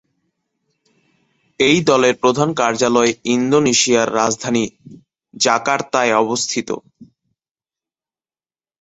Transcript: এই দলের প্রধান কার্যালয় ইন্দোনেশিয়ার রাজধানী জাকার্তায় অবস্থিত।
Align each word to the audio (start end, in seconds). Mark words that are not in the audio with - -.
এই 1.59 1.77
দলের 1.89 2.15
প্রধান 2.23 2.49
কার্যালয় 2.53 3.11
ইন্দোনেশিয়ার 3.33 4.09
রাজধানী 4.15 4.63
জাকার্তায় 5.33 6.13
অবস্থিত। 6.23 6.69